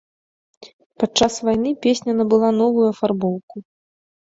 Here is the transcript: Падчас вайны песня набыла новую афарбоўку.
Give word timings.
Падчас 1.03 1.33
вайны 1.51 1.75
песня 1.85 2.17
набыла 2.23 2.51
новую 2.63 2.87
афарбоўку. 2.95 3.55